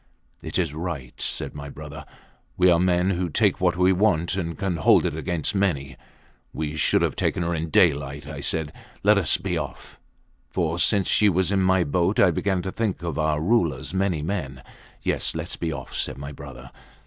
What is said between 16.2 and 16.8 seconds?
brother.